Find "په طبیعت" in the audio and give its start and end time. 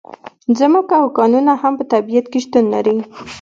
1.79-2.25